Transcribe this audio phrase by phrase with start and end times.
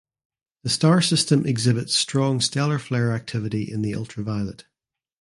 [0.63, 4.65] The star system exhibits strong stellar flare activity in the ultraviolet.